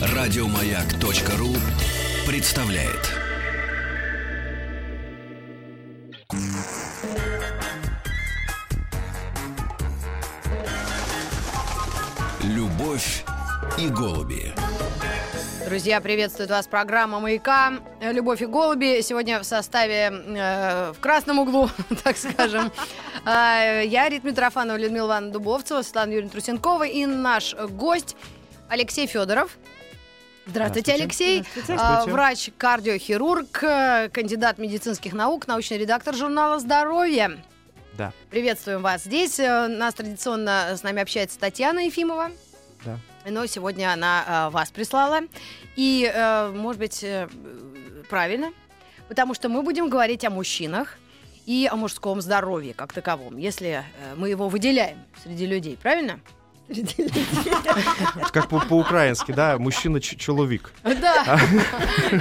[0.00, 1.54] Радиомаяк.ру
[2.26, 3.14] представляет.
[12.42, 13.24] Любовь
[13.78, 14.52] и голуби.
[15.68, 17.74] Друзья, приветствует вас программа «Маяка».
[18.00, 21.68] «Любовь и голуби» сегодня в составе, э, в красном углу,
[22.04, 22.72] так скажем.
[23.24, 28.16] Э, я, Рит Митрофанова, Людмила Ивановна Дубовцева, Светлана Юрьевна Трусенкова и наш гость
[28.68, 29.58] Алексей Федоров.
[30.46, 31.44] Здравствуйте, Алексей.
[31.68, 37.42] А, Врач-кардиохирург, э, кандидат медицинских наук, научный редактор журнала «Здоровье».
[37.98, 38.12] Да.
[38.30, 39.38] Приветствуем вас здесь.
[39.38, 42.30] Э, Нас традиционно с нами общается Татьяна Ефимова.
[42.84, 42.98] Да.
[43.28, 45.20] Но сегодня она э, вас прислала.
[45.76, 46.10] И,
[46.54, 47.04] может быть,
[48.08, 48.52] правильно,
[49.08, 50.96] потому что мы будем говорить о мужчинах
[51.48, 53.82] и о мужском здоровье как таковом, если э,
[54.16, 56.20] мы его выделяем среди людей, правильно?
[56.68, 60.74] Это как по- по-украински, да, мужчина-человек.
[60.84, 61.40] Да,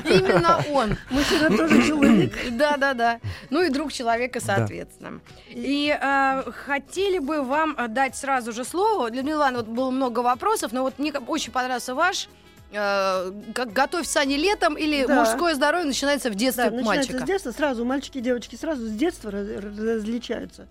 [0.06, 0.96] именно он.
[1.10, 2.34] Мужчина тоже человек.
[2.52, 3.20] Да, да, да.
[3.50, 5.20] Ну и друг человека, соответственно.
[5.50, 9.12] И э, хотели бы вам э, дать сразу же слово.
[9.12, 12.30] Людмила Ивановна, вот было много вопросов, но вот мне очень понравился ваш.
[12.72, 15.22] Э, как готовь сани летом или Да.
[15.23, 17.26] мужское здоровье начинается в детстве Да, у начинается мальчика.
[17.26, 20.68] с детства, сразу мальчики и девочки сразу с детства раз- различаются.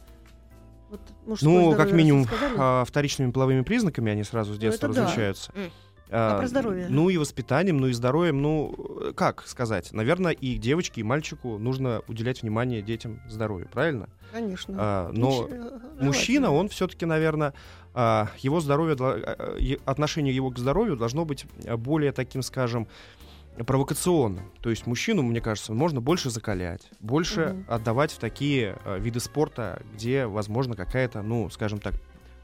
[0.91, 2.27] Вот мужское Ну, как минимум,
[2.59, 5.03] а, вторичными половыми признаками они сразу с детства это да.
[5.05, 5.53] различаются.
[5.57, 5.71] М.
[6.09, 6.87] А, про здоровье?
[6.89, 8.75] Ну и воспитанием, ну и здоровьем, ну,
[9.09, 9.93] э, как сказать?
[9.93, 14.09] Наверное, и девочке, и мальчику нужно уделять внимание детям здоровью, правильно?
[14.33, 14.75] Конечно.
[14.79, 17.55] А, но э, Мужчина, он все-таки, наверное, а,
[17.97, 22.89] его здоровье, а, отношение его к здоровью должно быть а, более таким, скажем,
[23.65, 24.53] провокационным.
[24.61, 27.65] То есть мужчину, мне кажется, можно больше закалять, больше Мгм.
[27.69, 31.95] отдавать в такие а, виды спорта, где, возможно, какая-то, ну, скажем так,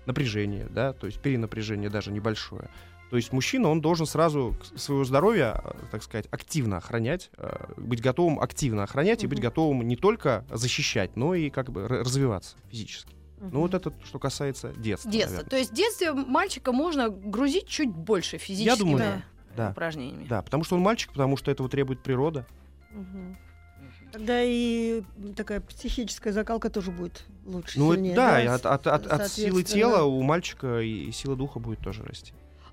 [0.07, 2.71] напряжение, да, то есть перенапряжение даже небольшое.
[3.11, 8.01] То есть мужчина, он должен сразу свое здоровье, а, так сказать, активно охранять, а, быть
[8.01, 13.15] готовым активно охранять и быть готовым не только защищать, но и как бы развиваться физически.
[13.51, 15.11] Ну, вот это что касается детства.
[15.11, 15.31] Детство.
[15.33, 15.51] наверное.
[15.51, 19.23] То есть в детстве мальчика можно грузить чуть больше физическими думаю,
[19.57, 19.71] Да.
[19.71, 20.27] упражнениями.
[20.29, 22.47] Да, потому что он мальчик, потому что этого требует природа.
[22.93, 23.37] Мгм.
[24.13, 25.03] Тогда и
[25.37, 28.15] такая психическая закалка тоже будет лучше, Ну, это- сильнее.
[28.15, 31.81] да, и от, от- от- от силы тела у мальчика и, и сила духа будет
[31.81, 32.33] тоже расти.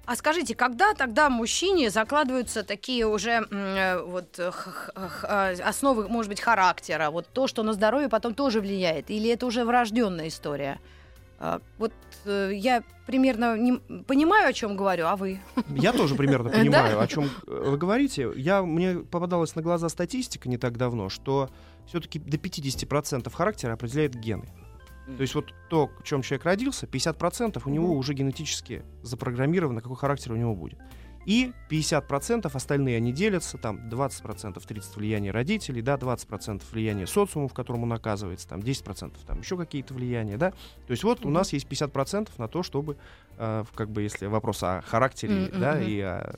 [0.10, 4.52] А скажите, когда тогда мужчине закладываются такие уже э, вот э,
[4.96, 9.46] э, основы, может быть, характера, вот то, что на здоровье потом тоже влияет, или это
[9.46, 10.80] уже врожденная история?
[11.38, 11.94] А, Вот
[12.26, 13.74] я примерно не
[14.08, 15.40] понимаю, о чем говорю, а вы?
[15.70, 18.32] Я тоже примерно понимаю, о чем вы говорите.
[18.36, 21.52] Я, мне попадалась на глаза статистика не так давно, что
[21.86, 24.50] все-таки до 50% характера определяет гены.
[25.18, 29.98] То есть вот то, в чем человек родился, 50% у него уже генетически запрограммировано, какой
[29.98, 30.80] характер у него будет.
[31.26, 37.54] И 50% остальные они делятся, там 20% 30 влияния родителей, да, 20% влияния социума, в
[37.54, 40.52] котором он оказывается, там 10% там еще какие-то влияния, да.
[40.52, 41.34] То есть вот у Мгм.
[41.36, 42.98] нас есть 50% на то, чтобы,
[43.38, 46.36] э, как бы, если вопрос о характере, Мгм, да, и о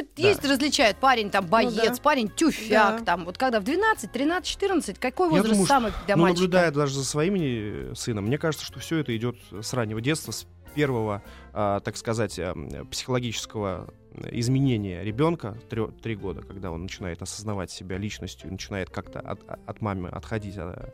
[0.00, 0.28] Ну, ведь Да.
[0.28, 2.02] есть, различают, парень там боец, да.
[2.02, 3.04] парень тюфяк, Да.
[3.04, 6.22] там, вот когда в 12, 13, 14, какой Я возраст думаю, что, самый для Ну,
[6.22, 6.42] мальчика?
[6.42, 10.32] наблюдая даже за своим э, сыном, мне кажется, что все это идет с раннего детства,
[10.32, 11.22] с первого,
[11.52, 13.92] а, так сказать, а, м, психологического
[14.30, 15.56] изменения ребенка,
[16.02, 20.92] три года, когда он начинает осознавать себя личностью, начинает как-то от, от мамы отходить а,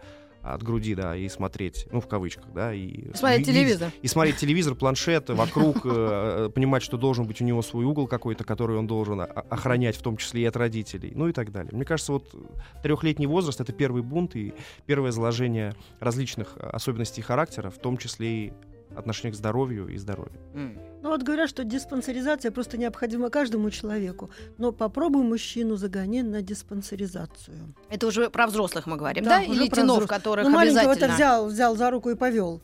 [0.54, 3.14] от груди, да, и смотреть, ну, в кавычках, да, и...
[3.14, 3.92] Смотреть ви- телевизор.
[4.02, 8.44] И смотреть телевизор, планшет, вокруг, э, понимать, что должен быть у него свой угол какой-то,
[8.44, 11.70] который он должен охранять, в том числе и от родителей, ну и так далее.
[11.72, 12.34] Мне кажется, вот
[12.82, 14.54] трехлетний возраст— это первый бунт и
[14.86, 18.52] первое заложение различных э, особенностей характера, в том числе и
[18.96, 20.40] отношение к здоровью и здоровью.
[20.54, 20.78] М.
[21.02, 24.30] Ну вот говорят, что диспансеризация просто необходима каждому человеку.
[24.58, 27.74] Но попробуй мужчину загони на диспансеризацию.
[27.90, 29.38] Это уже про взрослых мы говорим, да?
[29.38, 30.08] Да, Или про тенов, взрослых.
[30.08, 31.14] которых ну, маленького-то обязательно...
[31.14, 32.60] взял, взял за руку и повел.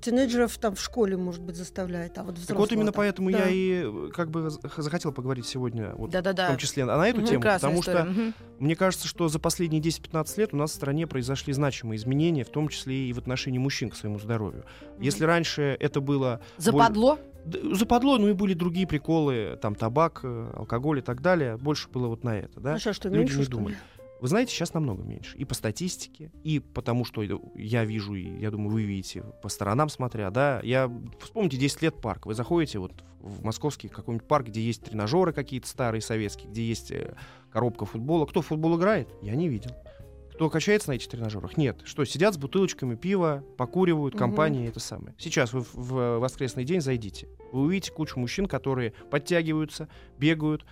[0.00, 3.38] Тинейджеров там в школе, может быть, заставляет, а вот Так вот именно взрослого-то- поэтому Да.
[3.38, 6.48] я и э, как бы захотел поговорить сегодня вот, в Да-да-да.
[6.48, 7.26] том числе на эту Мгм.
[7.26, 8.02] тему, потому история.
[8.02, 8.34] что Мгм.
[8.58, 12.50] Мне кажется, что за последние 10-15 лет у нас в стране произошли значимые изменения, в
[12.50, 14.64] том числе и в отношении мужчин к своему здоровью.
[14.98, 16.40] Если раньше это было...
[16.58, 17.18] Западло?
[17.44, 21.88] Д- Западло, ну и были другие приколы, там табак, э, алкоголь и так далее, больше
[21.88, 22.72] было вот на это, да?
[22.72, 23.76] Ну что, что, Люди меньше, не что ли?
[24.20, 25.36] Вы знаете, сейчас намного меньше.
[25.36, 27.22] И по статистике, и потому что
[27.54, 30.60] я вижу, и я думаю, вы видите по сторонам смотря, да.
[30.62, 30.90] Я
[31.20, 32.26] вспомните 10 лет парк.
[32.26, 36.90] Вы заходите вот в московский какой-нибудь парк, где есть тренажеры какие-то старые советские, где есть
[36.92, 37.14] э,
[37.50, 38.26] коробка футбола.
[38.26, 39.08] Кто в футбол играет?
[39.20, 39.72] Я не видел.
[40.32, 41.56] кто качается на этих тренажерах?
[41.56, 41.80] Нет.
[41.84, 45.14] Что, сидят с бутылочками пива, покуривают, компании, это самое.
[45.18, 47.28] Сейчас вы в воскресный день зайдите.
[47.52, 50.64] Вы увидите кучу мужчин, которые подтягиваются, бегают,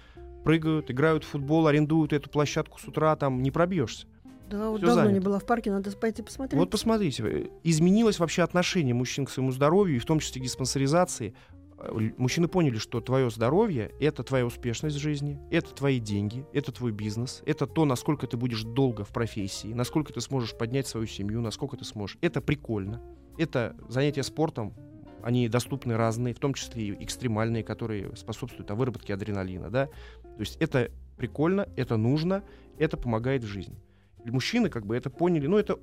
[0.44, 4.06] прыгают, играют в футбол, арендуют эту площадку с утра, там не пробьешься.
[4.50, 5.24] Да, вот Всё давно не занято.
[5.26, 6.58] была в парке, надо пойти посмотреть.
[6.60, 10.44] Вот посмотрите, э, изменилось вообще отношение мужчин к своему здоровью, и в том числе к
[10.44, 11.34] диспансеризации.
[11.78, 16.72] Э, Мужчины поняли, что твое здоровье— это твоя успешность в жизни, это твои деньги, это
[16.72, 21.06] твой бизнес, это то, насколько ты будешь долго в профессии, насколько ты сможешь поднять свою
[21.06, 22.18] семью, насколько ты сможешь.
[22.20, 23.00] Это прикольно.
[23.38, 24.74] Это занятия спортом,
[25.24, 29.86] они доступны разные, в том числе и экстремальные, которые способствуют а, выработке адреналина, да.
[29.86, 32.44] То есть это прикольно, это нужно,
[32.78, 33.80] это помогает в жизни.
[34.26, 35.78] Мужчины как бы это поняли, ну это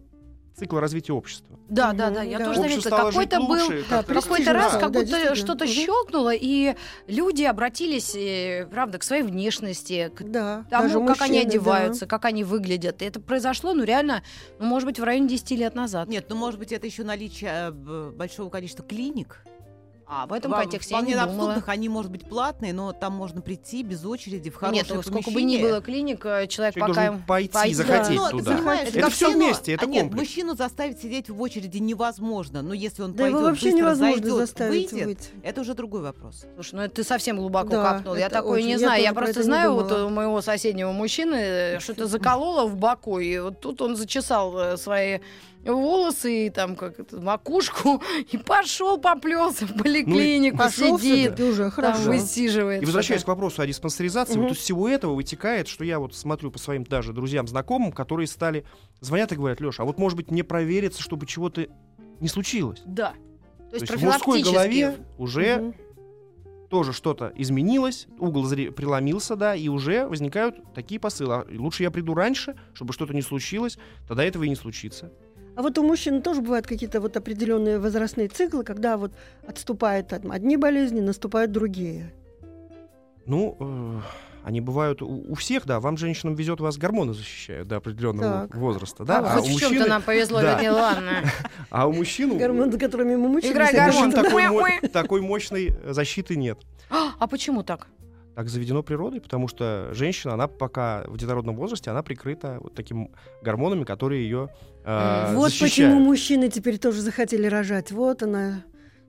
[0.56, 1.58] цикл развития общества.
[1.70, 2.46] Да, да, да, я да.
[2.46, 2.98] тоже заметила.
[2.98, 5.36] Какой-то был лучше, да, какой-то раз, стало, как да, будто действительно.
[5.36, 5.74] что-то Мгм.
[5.74, 6.76] щелкнуло, и
[7.08, 11.50] люди обратились, э, правда, к своей внешности, к Да, тому, даже как они мужчины, да.
[11.50, 13.02] одеваются, как они выглядят.
[13.02, 14.24] И это произошло, ну, реально,
[14.60, 16.10] ну, может быть, в районе 10 лет назад.
[16.10, 19.44] Нет, ну может быть это еще наличие э, большого количества клиник.
[20.14, 21.38] А в этом Во- контексте я вполне не думала.
[21.38, 25.02] доступных, они, может быть, платные, но там можно прийти без очереди в хорошее Нет, ну,
[25.02, 25.70] сколько бы ни помещение.
[25.70, 26.94] было клиник, э, человек Человек пока...
[27.06, 28.56] должен пойти, пойти, захотеть Ну, туда.
[28.58, 30.22] понимаешь, Это как все вместе, это А нет, комплекс.
[30.28, 32.62] мужчину заставить сидеть в очереди невозможно.
[32.62, 35.30] Но если он Да его пойдет, вообще быстро невозможно зайдет, заставить выйдет, выйти.
[35.44, 36.46] это уже другой вопрос.
[36.56, 38.16] Слушай, ну это ты совсем глубоко Да, копнул.
[38.16, 38.66] Я это такое очень.
[38.66, 39.02] не Я знаю.
[39.04, 43.20] Я про просто это знаю вот у моего соседнего мужчины э, что-то закололо в боку,
[43.20, 45.20] и вот тут он зачесал э, свои
[45.64, 51.64] волосы и там как это, макушку и пошел поплелся в поликлинику, Пошел сидит, все-таки уже
[51.64, 52.10] там хорошо.
[52.10, 52.82] высиживает.
[52.82, 54.44] И возвращаясь к вопросу о диспансеризации, Мгм.
[54.44, 58.28] вот из всего этого вытекает, что я вот смотрю по своим даже друзьям, знакомым, которые
[58.28, 58.66] стали
[59.00, 61.68] звонят и говорят, Леша, а вот может быть мне провериться, чтобы чего-то
[62.20, 62.82] не случилось.
[62.86, 63.14] Да.
[63.70, 65.76] То есть, То есть в мужской голове уже Мгм.
[66.70, 71.34] тоже что-то изменилось, угол преломился, да, и уже возникают такие посылы.
[71.34, 73.78] А лучше я приду раньше, чтобы что-то не случилось,
[74.08, 75.12] тогда этого и не случится.
[75.56, 79.12] А вот у мужчин тоже бывают какие-то вот определенные возрастные циклы, когда вот
[79.46, 82.14] отступают от- одни болезни, наступают другие.
[83.26, 84.00] Ну, э,
[84.44, 85.80] они бывают у, у всех, да.
[85.80, 88.56] Вам, женщинам, везет, вас гормоны защищают до определенного Так.
[88.56, 89.20] возраста, да.
[89.20, 90.54] А, а, хоть у в чем-то мужчины, нам повезло, да.
[90.54, 91.12] Людмила Ивановна.
[91.70, 93.54] а у мужчин, Гормоны, которыми мы мучились.
[93.54, 94.06] Играй гормон.
[94.06, 94.88] мужчин такой, мо- Муэ-муэ.
[94.90, 96.58] такой мощной защиты нет.
[97.20, 97.88] А почему так?
[98.36, 103.12] Так заведено природой, потому что женщина, она пока в детородном возрасте, она прикрыта вот такими
[103.44, 104.50] гормонами, которые ее
[104.84, 105.74] э, Вот защищают.
[105.94, 107.92] почему мужчины теперь тоже захотели рожать.
[107.92, 108.64] Вот она.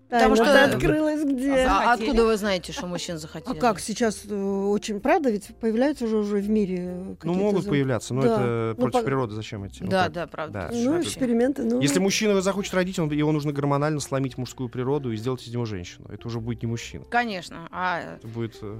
[0.08, 1.52] Потому Тайна что- открылась где.
[1.54, 2.08] А Захотели.
[2.10, 3.56] откуда вы знаете, что мужчин захотели?
[3.56, 7.38] А как сейчас э, очень, правда, ведь появляются уже, уже в мире э, Ну, какие-то
[7.40, 8.28] могут за- появляться, но Да.
[8.34, 9.84] это Ну, против по- природы зачем идти?
[9.84, 10.12] Ну, Да, как?
[10.12, 10.68] да, правда.
[10.70, 10.76] Да.
[10.76, 11.08] Ну, Вообще.
[11.08, 11.80] эксперименты, ну...
[11.80, 15.64] Если мужчина захочет родить, он, его нужно гормонально сломить мужскую природу и сделать из него
[15.64, 16.06] женщину.
[16.12, 17.06] Это уже будет не мужчина.
[17.08, 17.66] Конечно.
[17.70, 18.76] А Это будет э,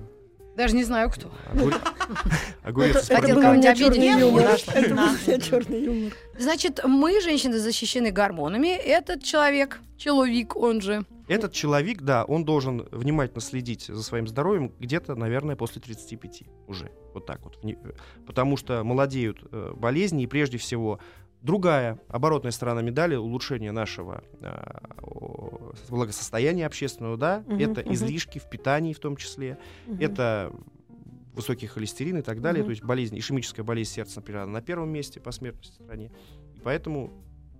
[0.57, 1.31] даже не знаю, кто.
[1.53, 1.81] огур-
[2.63, 4.59] огурец Хотел кого-нибудь обидеть, черный юмор.
[5.27, 6.13] Это черный.
[6.39, 8.69] Значит, мы, женщины, защищены гормонами.
[8.69, 11.05] Этот человек, человек, он же.
[11.29, 16.91] Этот человек, да, он должен внимательно следить за своим здоровьем где-то, наверное, после 35 уже.
[17.15, 17.59] Вот так вот.
[17.65, 17.75] Э,
[18.27, 20.99] Потому что молодеют э, болезни, и прежде всего
[21.43, 27.93] другая оборотная сторона медали улучшение нашего э, благосостояния общественного, да, Мгм, это мгм.
[27.93, 29.99] излишки в питании в том числе, Мгм.
[30.01, 30.53] это
[31.35, 32.67] высокий холестерин и так далее, Мгм.
[32.67, 36.11] то есть болезнь, ишемическая болезнь сердца, например, на первом месте по смертности в стране,
[36.55, 37.11] и поэтому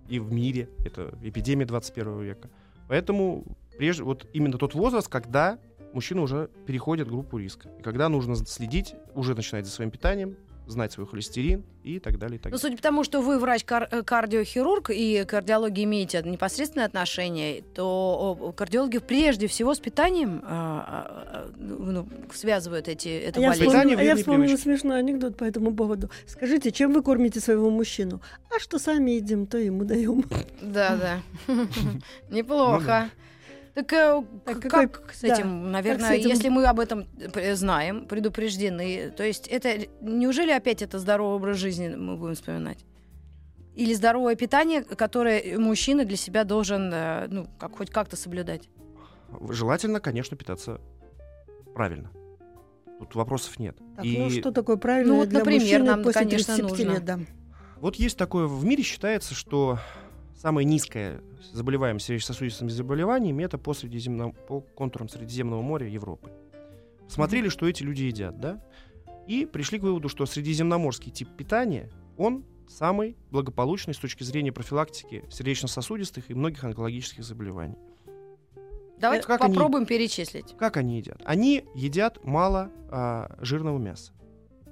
[0.07, 2.49] и в мире это эпидемия 21 века.
[2.87, 3.45] Поэтому
[3.77, 5.59] прежде вот именно тот возраст, когда
[5.93, 10.35] мужчина уже переходит в группу риска, и когда нужно следить, уже начинать за своим питанием,
[10.67, 12.37] знать свой холестерин и так далее.
[12.37, 12.61] И так Но далее.
[12.61, 19.47] судя по тому, что вы врач-кардиохирург и к кардиологии имеете непосредственное отношение, то кардиологи прежде
[19.47, 23.67] всего с питанием а, а, ну, связывают эти, эту Я болезнь.
[23.67, 24.63] Вспомнила, а я вспомнила привычки.
[24.63, 26.09] смешной анекдот по этому поводу.
[26.25, 28.21] Скажите, чем вы кормите своего мужчину?
[28.55, 30.23] А что сами едим, то ему даем.
[30.61, 31.53] Да, да.
[32.29, 33.09] Неплохо.
[33.73, 36.29] Так, э, Так к- какой- как с да, этим, наверное, этим?
[36.29, 37.07] если мы об этом
[37.53, 42.85] знаем, предупреждены, то есть это неужели опять это здоровый образ жизни мы будем вспоминать?
[43.75, 48.69] Или здоровое питание, которое мужчина для себя должен, э, ну, как, хоть как-то соблюдать?
[49.49, 50.79] Желательно, конечно, питаться
[51.73, 52.11] правильно.
[52.99, 53.75] Тут вопросов нет.
[53.95, 56.69] Так, и ну что такое правильно Ну, вот, для например, мужчины нам, после конечно, 35
[56.85, 56.91] нужно.
[56.93, 57.05] лет?
[57.05, 57.19] Да.
[57.79, 59.79] Вот есть такое, в мире считается, что
[60.39, 66.31] самая низкая заболеваемость сердечно-сосудистыми заболеваниями это по, Средиземному- по контурам Средиземного моря Европы.
[67.07, 68.61] Смотрели, что эти люди едят, да?
[69.27, 75.23] И пришли к выводу, что средиземноморский тип питания, он самый благополучный с точки зрения профилактики
[75.29, 77.77] сердечно-сосудистых и многих онкологических заболеваний.
[78.99, 80.55] Давайте как они- попробуем перечислить.
[80.57, 81.21] Как они едят?
[81.25, 84.13] Они едят мало а, жирного мяса.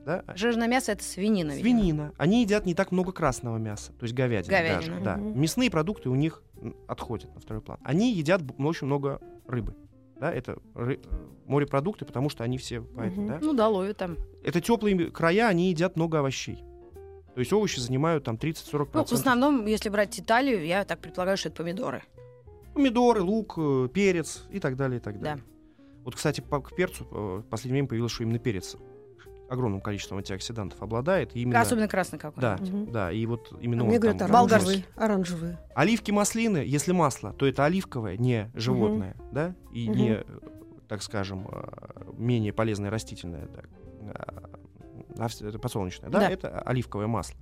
[0.05, 0.23] Да?
[0.35, 1.51] Жирное мясо это свинина.
[1.51, 1.61] видимо.
[1.61, 2.13] Свинина.
[2.17, 4.49] Они едят не так много красного мяса, то есть говядины.
[4.51, 4.95] Говядина.
[4.95, 5.17] даже, да.
[5.17, 5.39] Мгм.
[5.41, 6.41] Мясные продукты у них
[6.87, 7.77] отходят на второй план.
[7.83, 9.75] Они едят очень много рыбы.
[10.19, 10.99] Да, это ры-
[11.47, 13.39] морепродукты, потому что они все поэтому, да.
[13.41, 14.17] Ну да, ловят там.
[14.43, 16.63] Это теплые края, они едят много овощей.
[17.33, 18.89] То есть овощи занимают там 30-40%.
[18.93, 22.03] Ну, в основном, если брать Италию, я так предполагаю, что это помидоры.
[22.73, 25.21] Помидоры, лук, э, перец и так далее, и так Да.
[25.31, 25.43] далее.
[26.03, 28.75] Вот, кстати, по, к перцу э, в последнее время появилось, что именно перец
[29.51, 31.35] огромным количеством антиоксидантов обладает.
[31.35, 31.59] именно...
[31.59, 32.41] Особенно красный какой.
[32.41, 32.91] Да, Мгм.
[32.91, 34.85] да, и вот именно А он Мне там говорят, Болгарский.
[34.95, 35.05] оранжевые.
[35.55, 35.59] Оранжевые.
[35.75, 39.97] Оливки, маслины, если масло, то это оливковое, не животное, да, и Мгм.
[39.97, 40.23] не,
[40.87, 43.47] так скажем, э, менее полезное растительное,
[44.15, 46.29] а, это подсолнечное, да, Да.
[46.29, 47.35] это оливковое масло.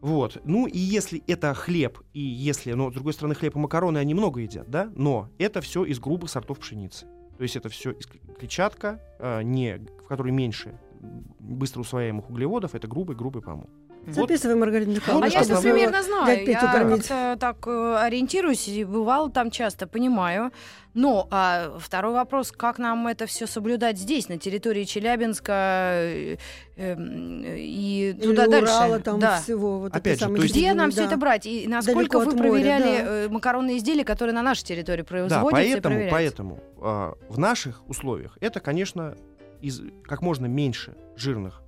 [0.00, 0.40] Вот.
[0.44, 4.14] Ну и если это хлеб, и если, но с другой стороны, хлеб и макароны они
[4.14, 7.06] много едят, да, но это все из грубых сортов пшеницы.
[7.36, 7.94] То есть это все
[8.38, 13.68] клетчатка, э, не, в которой меньше быстро усвояемых углеводов, это грубый-грубый помол.
[14.06, 14.14] Вот.
[14.14, 16.46] Записывай, Маргарита А я это примерно знаю.
[16.46, 20.52] Я как-то так э, ориентируюсь и бывал там часто, понимаю.
[20.94, 26.36] Но а, второй вопрос, как нам это все соблюдать здесь, на территории Челябинска э,
[26.76, 28.72] эм, и Или туда дальше?
[28.72, 29.40] Урала, там да.
[29.40, 29.80] всего.
[29.80, 31.06] Вот Опять же, то есть- Где нам все да.
[31.08, 31.46] это брать?
[31.46, 33.24] И насколько Далеко вы моря, проверяли да.
[33.24, 37.82] э, макаронные изделия, которые на нашей территории Да, производятся и поэтому, поэтому а, в наших
[37.88, 39.16] условиях это, конечно,
[39.60, 41.62] из как можно меньше жирных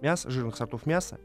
[0.00, 1.18] мяс, жирных сортов мяса,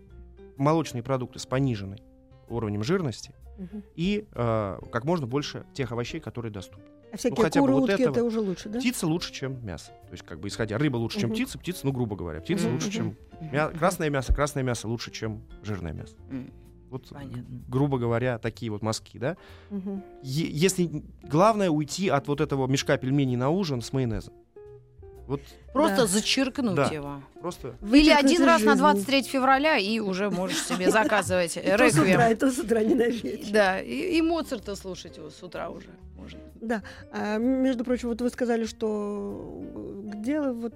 [0.58, 2.02] молочные продукты с пониженной
[2.50, 3.84] уровнем жирности Мгм.
[3.96, 6.84] и а, как можно больше тех овощей, которые доступны.
[7.14, 8.12] А всякие хотя бы куры, вот утки, этого.
[8.14, 8.80] это уже лучше, да?
[8.80, 9.92] Птица лучше, чем мясо.
[10.08, 11.36] То есть, как бы исходя, рыба лучше, чем Мгм.
[11.36, 12.74] птица, птица, ну, грубо говоря, птица Мгм.
[12.74, 16.16] лучше, чем мя- красное мясо, красное мясо лучше, чем жирное мясо.
[16.90, 17.46] Вот, Понятно.
[17.68, 19.38] грубо говоря, такие вот мазки, да.
[19.70, 20.04] Мгм.
[20.22, 24.34] Е- если главное уйти от вот этого мешка пельменей на ужин с майонезом.
[25.28, 25.42] Вот
[25.74, 26.08] Просто Да.
[26.08, 26.86] зачеркнуть Да.
[26.86, 27.22] его.
[27.42, 28.80] просто Или один раз на жизни.
[28.80, 32.22] 23 февраля, и уже можешь себе заказывать реквием.
[32.32, 33.52] и то с утра, не на вечер.
[33.52, 36.40] Да, и, и Моцарта слушать его с утра уже можно.
[36.62, 36.82] Да.
[37.12, 39.62] А, между прочим, вот вы сказали, что
[40.06, 40.74] где вот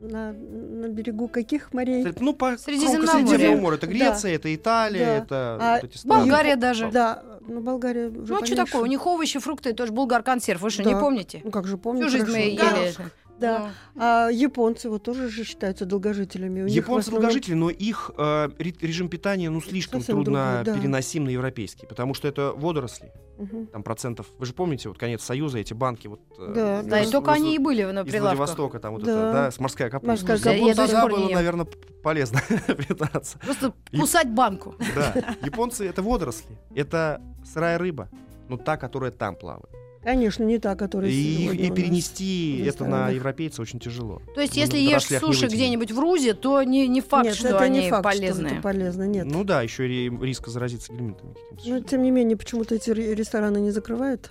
[0.00, 2.04] на, на берегу каких морей?
[2.06, 3.18] Это, Ну, по Средиземного
[3.60, 3.76] моря.
[3.76, 3.92] Это Да.
[3.92, 5.16] Греция, это Италия, Да.
[5.18, 6.20] это А вот эти страны.
[6.22, 6.90] Болгария даже.
[6.90, 8.82] Да, ну Болгария уже Ну а что такое?
[8.82, 10.62] У них овощи, фрукты, тоже булгар консерв.
[10.62, 11.00] Вы что, не Да.
[11.00, 11.42] помните?
[11.44, 12.08] Ну как же помню.
[12.08, 12.82] Всю жизнь мы хорошо.
[12.82, 12.94] ели.
[13.40, 13.70] Да.
[13.94, 16.62] Ну, А японцы вот тоже же считаются долгожителями.
[16.62, 20.64] У Японцы основном- долгожители, но их э, ре- режим питания ну слишком Совсем трудно другой,
[20.74, 20.80] да.
[20.80, 23.66] переносим на европейский, потому что это водоросли, Мгм.
[23.68, 24.26] там процентов.
[24.38, 26.20] Вы же помните, вот конец Союза, эти банки вот.
[26.38, 28.22] э, Да, из- Да, и из- только из- они и были на из прилавках.
[28.38, 29.10] Владивостока, там вот Да.
[29.12, 30.08] это, да, с морская капуста.
[30.10, 30.86] Морская Я- я капуста.
[30.86, 31.66] сих Тогда не было, наверное,
[32.02, 32.40] полезно
[32.88, 33.38] питаться.
[33.38, 34.74] Просто кусать банку.
[34.94, 35.14] Да.
[35.42, 38.08] Японцы это водоросли, это сырая рыба,
[38.48, 39.74] но та, которая там плавает.
[40.02, 44.22] Конечно, не та, которая И, и перенести это на европейца очень тяжело.
[44.34, 47.34] То есть, Ну, если на ешь суши где-нибудь в Рузе, то не, не факт, Нет,
[47.34, 48.46] что это они не факт, полезные.
[48.48, 49.26] что это полезно, нет.
[49.26, 51.68] Ну да, еще и риск заразиться гельминтами каким-то.
[51.68, 54.30] Но тем не менее, почему-то эти ре- рестораны не закрывают.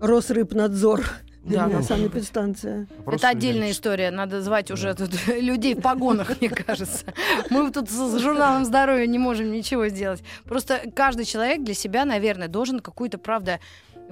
[0.00, 1.00] Росрыбнадзор,
[1.44, 2.86] Да, вернее, ну, санэпидстанция.
[2.98, 4.10] Вопрос Это отдельная история.
[4.10, 7.04] Надо звать уже тут людей в погонах, мне кажется.
[7.50, 10.22] Мы тут с с журналом здоровья не можем ничего сделать.
[10.44, 13.58] Просто каждый человек для себя, наверное, должен какую-то, правда,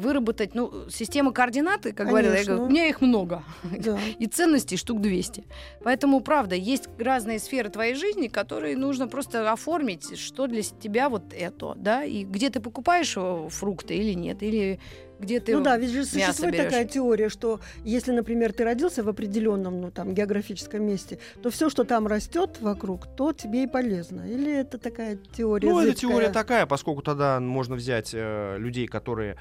[0.01, 2.55] выработать, ну, систему координаты, как говорила, я Конечно.
[2.55, 3.45] говорю, у меня их много.
[3.63, 3.99] Да.
[4.19, 5.45] И ценностей штук 200.
[5.85, 11.33] Поэтому, правда, есть разные сферы твоей жизни, которые нужно просто оформить, что для тебя вот
[11.33, 14.81] это, да, и где ты покупаешь э, фрукты или нет, или
[15.21, 15.57] где ты...
[15.57, 16.67] Ну да, ведь же существует берёшь.
[16.67, 21.69] такая теория, что если, например, ты родился в определенном, ну там географическом месте, то все,
[21.69, 24.23] что там растет вокруг, то тебе и полезно.
[24.23, 25.69] Или это такая теория?
[25.69, 26.11] Ну, эта зыбкая?
[26.11, 29.37] теория такая, поскольку тогда можно взять э, людей, которые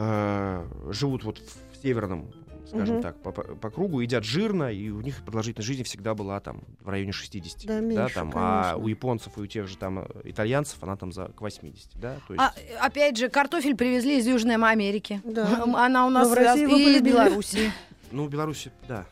[0.00, 2.32] э, живут вот в северном,
[2.66, 3.02] скажем Мгм.
[3.02, 6.88] так, по, по- кругу, едят жирно, и у них продолжительность жизни всегда была там в
[6.88, 7.66] районе 60.
[7.66, 11.12] Да, меньше, там, а у японцев и у тех же там э, итальянцев она там
[11.12, 12.42] за к 80, да, то есть...
[12.78, 15.20] А, опять же, картофель привезли из Южной Америки.
[15.24, 15.64] Да.
[15.76, 17.02] Она у нас Но в России и из.
[17.02, 17.72] Беларуси.
[18.10, 19.06] Ну, в Беларуси, да,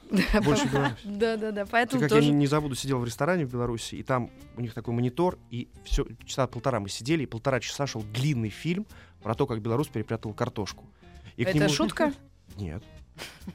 [0.45, 0.99] больше Беларусь.
[1.05, 1.67] Да, да, да.
[1.67, 4.75] Поэтому как я не, не забуду, сидел в ресторане в Беларуси, и там у них
[4.75, 8.87] такой монитор, и все, часа полтора мы сидели, и полтора часа шел длинный фильм
[9.23, 10.85] про то, как Беларусь перепрятал картошку.
[11.37, 12.13] И Это нему- шутка?
[12.57, 12.83] Нет.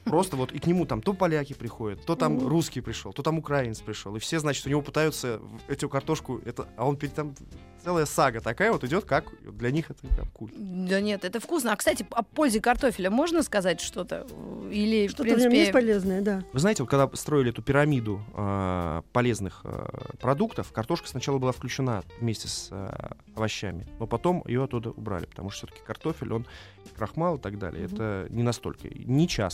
[0.04, 3.38] Просто вот и к нему там то поляки приходят, то там русский пришел, то там
[3.38, 4.14] украинец пришел.
[4.16, 7.34] И все, значит, у него пытаются эту картошку, это, а он перед там
[7.82, 10.54] целая сага такая вот идет, как для них это прям культ.
[10.56, 11.72] Да нет, это вкусно.
[11.72, 14.26] А, кстати, о пользе картофеля можно сказать что-то?
[14.70, 15.72] Или, в Что-то в нем есть принципе...
[15.72, 16.42] полезное, да.
[16.52, 22.02] Вы знаете, вот когда строили эту пирамиду а, полезных а, продуктов, картошка сначала была включена
[22.20, 26.46] вместе с а, овощами, но потом ее оттуда убрали, потому что все-таки картофель, он
[26.96, 27.94] крахмал и так далее, Мгм.
[27.94, 29.53] это не настолько, не часто.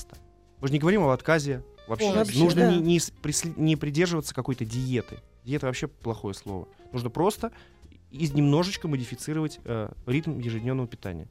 [0.60, 2.12] Мы же не говорим об отказе вообще.
[2.12, 2.72] Вообще, Нужно да.
[2.74, 5.18] не, не с- прис- не придерживаться какой-то диеты.
[5.44, 6.68] Диета вообще плохое слово.
[6.92, 7.52] Нужно просто
[8.10, 11.28] из немножечко модифицировать э, ритм ежедневного питания.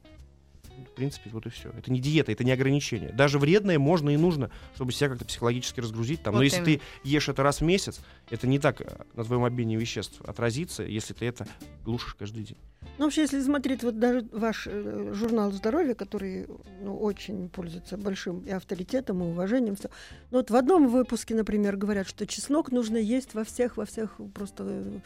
[1.00, 1.70] В принципе, вот и все.
[1.70, 3.10] Это не диета, это не ограничение.
[3.10, 6.22] Даже вредное можно и нужно, чтобы себя как-то психологически разгрузить.
[6.22, 6.34] Там.
[6.34, 6.78] Но Вот если именно.
[7.02, 10.82] ты ешь это раз в месяц, это не так э, на твоем обмене веществ отразится,
[10.82, 11.48] если ты это
[11.86, 12.58] глушишь каждый день.
[12.98, 16.46] Ну, вообще, если смотреть, вот даже ваш э, журнал здоровья, который
[16.82, 19.88] ну, очень пользуется большим и авторитетом, и уважением, всё.
[20.30, 24.20] Но вот в одном выпуске, например, говорят, что чеснок нужно есть во всех, во всех
[24.34, 25.00] просто э,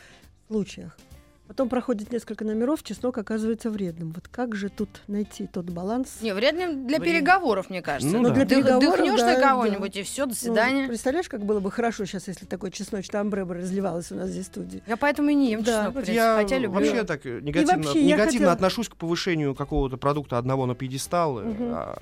[0.49, 0.99] случаях.
[1.47, 4.13] Потом проходит несколько номеров, чеснок оказывается вредным.
[4.13, 6.19] Вот как же тут найти тот баланс?
[6.23, 7.03] Не, вредным для Вредным.
[7.03, 8.17] переговоров, мне кажется.
[8.17, 8.55] Ну, Ну, для да.
[8.55, 9.41] Дых- переговоров, Дыхнешь да, на да.
[9.51, 10.89] кого-нибудь, и все, до Ну, свидания.
[10.89, 14.47] представляешь, как было бы хорошо сейчас, если такой чесночный амбре бы разливалось у нас здесь
[14.47, 14.83] в студии.
[14.87, 15.87] Я поэтому и не ем Да.
[15.93, 16.81] чеснок, я хотя люблю.
[16.81, 21.41] вообще так э, негативно, вообще негативно хотела- отношусь к повышению какого-то продукта одного на пьедестал
[21.41, 21.43] а,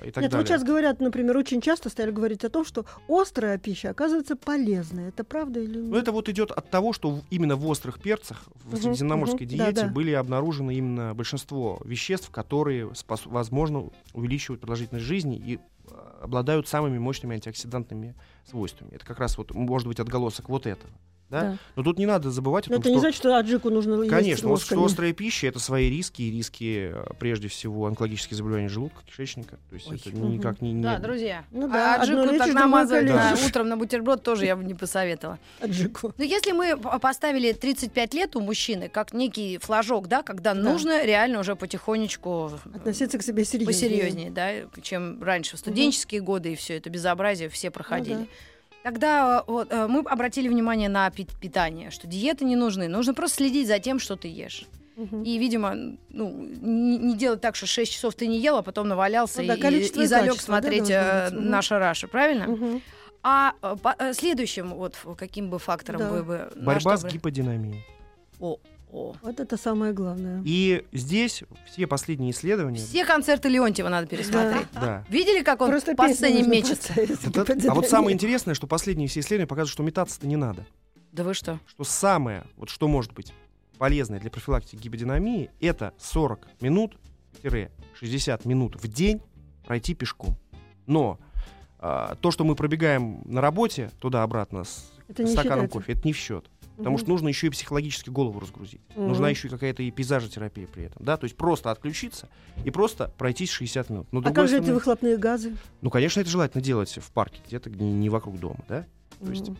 [0.04, 0.38] и так Нет, далее.
[0.38, 5.08] вот сейчас говорят, например, очень часто стали говорить о том, что острая пища оказывается полезной.
[5.08, 5.90] Это правда или нет?
[5.90, 9.46] Ну, это вот идет от того, что именно в острых перцах, в Мгм, средиземноморской мгм,
[9.46, 9.88] диете да-да.
[9.88, 16.98] были обнаружены именно большинство веществ, которые, спос- возможно, увеличивают продолжительность жизни и э, обладают самыми
[16.98, 18.90] мощными антиоксидантными свойствами.
[18.92, 20.90] Это как раз вот может быть отголосок вот этого.
[21.32, 21.40] Да?
[21.40, 21.56] Да.
[21.76, 24.10] Но тут не надо забывать о том, это не что значит, что аджику нужно есть
[24.10, 28.68] Конечно, вот что острая пища это свои риски, и риски э, прежде всего онкологические заболевания
[28.68, 29.56] желудка, кишечника.
[29.70, 29.96] То есть Ой.
[29.96, 31.44] это никак не, не- Да, друзья.
[31.50, 33.46] Ну да, а одно аджику так другое намазать на- калечишь.
[33.46, 35.38] утром на бутерброд тоже я бы не посоветовала.
[35.60, 36.12] Аджику.
[36.18, 40.60] Но если мы поставили 35 лет у мужчины как некий флажок, да, когда Да.
[40.60, 43.66] нужно реально уже потихонечку Относиться к себе серьезнее.
[43.66, 44.50] посерьезнее, да,
[44.82, 48.14] чем раньше в студенческие годы и все это безобразие все проходили.
[48.14, 48.26] Ну да.
[48.82, 53.14] Тогда э, вот, э, мы обратили внимание на пи- питание, что диеты не нужны, нужно
[53.14, 54.64] просто следить за тем, что ты ешь.
[54.96, 55.22] Мгм.
[55.22, 55.74] И, видимо,
[56.10, 59.48] ну, не, не делать так, что 6 часов ты не ел, а потом навалялся Ну
[59.48, 62.46] да, и, и залег качество, да, смотреть должно э, наша Раша, правильно?
[62.48, 62.82] Мгм.
[63.22, 66.10] А по- следующим, вот каким бы фактором Да.
[66.10, 66.52] вы бы...
[66.56, 67.84] борьба с гиподинамией.
[68.40, 68.58] О,
[68.92, 69.14] о.
[69.22, 70.42] Вот это самое главное.
[70.44, 72.78] И здесь все последние исследования.
[72.78, 74.66] Все концерты Леонтьева надо пересмотреть.
[74.74, 75.04] Да.
[75.08, 76.92] Видели, как он Просто по сцене мечется?
[76.94, 80.66] Это- а вот самое интересное, что последние все исследования показывают, что метаться-то не надо.
[81.10, 81.58] Да вы что?
[81.66, 83.32] Что самое, вот что может быть
[83.78, 89.20] полезное для профилактики гиподинамии, это 40 минут-60 минут в день
[89.66, 90.36] пройти пешком.
[90.86, 91.18] Но
[91.78, 95.68] а, то, что мы пробегаем на работе туда-обратно с Это стаканом считается.
[95.78, 96.46] кофе, это не в счет.
[96.76, 96.98] Потому Мгм.
[97.00, 98.80] что нужно еще и психологически голову разгрузить.
[98.96, 99.08] Мгм.
[99.08, 101.04] Нужна еще и какая-то и пейзажотерапия при этом.
[101.04, 101.16] Да?
[101.16, 102.28] То есть просто отключиться
[102.64, 104.06] и просто пройтись 60 минут.
[104.12, 105.56] Но, А как же эти выхлопные газы?
[105.80, 108.86] Ну, конечно, это желательно делать в парке, где-то не, не вокруг дома, да?
[109.20, 109.50] То есть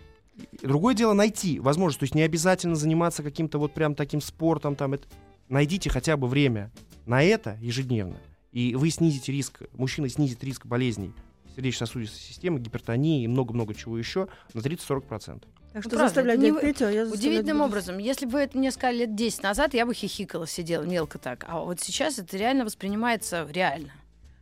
[0.62, 4.94] Другое дело найти возможность, то есть не обязательно заниматься каким-то вот прям таким спортом, там,
[4.94, 5.06] это...
[5.48, 6.72] найдите хотя бы время
[7.04, 8.16] на это ежедневно,
[8.50, 11.12] и вы снизите риск, мужчина снизит риск болезней
[11.54, 15.44] сердечно-сосудистой системы, гипертонии и много-много чего еще на 30-40%.
[15.72, 18.58] Так что правда, заставлять не вы- Петю, а я Удивительным буду- образом, если бы это
[18.58, 21.44] мне сказали лет 10 назад, я бы хихикала, сидела мелко так.
[21.48, 23.90] А вот сейчас это реально воспринимается реально.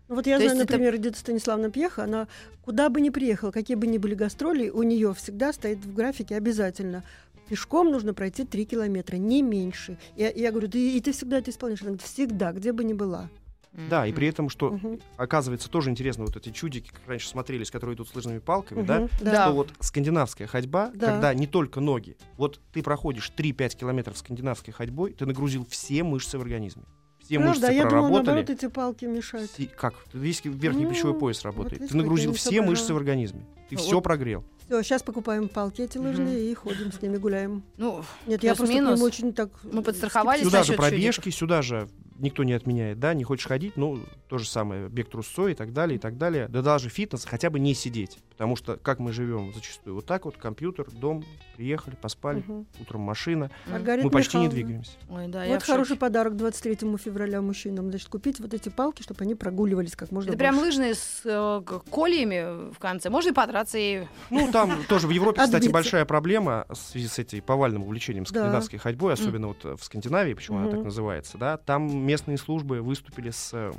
[0.08, 2.26] Ну вот я То знаю, есть это- например, Эдита Станиславовна Пьеха, она
[2.64, 6.34] куда бы ни приехала, какие бы ни были гастроли, у нее всегда стоит в графике
[6.36, 7.04] обязательно.
[7.48, 9.98] Пешком нужно пройти 3 километра, не меньше.
[10.16, 11.80] Я, я говорю, ты, и ты всегда это исполняешь?
[11.82, 13.28] Она говорит, всегда, где бы ни была.
[13.72, 14.98] Да, и при этом, что Мгм.
[15.16, 19.00] оказывается тоже интересно, вот эти чудики, как раньше смотрелись, которые идут с лыжными палками, да,
[19.00, 19.44] Мгм, Да.
[19.46, 21.06] что вот скандинавская ходьба, Да.
[21.06, 26.36] когда не только ноги, вот ты проходишь 3-5 километров скандинавской ходьбой, ты нагрузил все мышцы
[26.36, 26.82] в организме.
[27.20, 28.26] Все Правда, мышцы а я думала, проработали.
[28.26, 29.50] наоборот, эти палки мешают.
[29.52, 29.94] Си- Как?
[30.12, 31.74] Весь верхний Ну, плечевой пояс вот работает.
[31.80, 33.46] видишь, ты нагрузил все мышцы в организме.
[33.68, 34.00] Ты Ну, все вот.
[34.02, 34.44] прогрел.
[34.66, 37.62] Все, сейчас покупаем палки эти лыжные и ходим с ними, гуляем.
[37.76, 39.50] Ну, Нет, я просто ним очень так...
[39.62, 41.88] Мы э, подстраховались Сюда же пробежки, сюда же
[42.20, 45.72] никто не отменяет, да, не хочешь ходить, ну, то же самое, бег трусцой и так
[45.72, 46.48] далее, и так далее.
[46.48, 48.18] Да даже фитнес, хотя бы не сидеть.
[48.30, 51.24] Потому что, как мы живем зачастую, вот так вот, компьютер, дом,
[51.56, 52.66] приехали, поспали, Мгм.
[52.80, 53.72] утром машина, М.
[53.72, 54.92] Маргарита мы почти не Михайловна, двигаемся.
[55.10, 57.90] Ой, да, Вот хороший подарок 23 февраля мужчинам.
[57.90, 60.66] Значит, купить вот эти палки, чтобы они прогуливались как можно Это прям больше.
[60.70, 63.10] лыжные с э, кольями в конце.
[63.10, 64.04] Можно и подраться и...
[64.30, 68.78] Ну, там тоже в Европе, кстати, большая проблема в связи с этим повальным увлечением скандинавской
[68.78, 73.50] ходьбой, особенно вот в Скандинавии, почему она так называется, да, там местные службы выступили с,
[73.52, 73.72] э,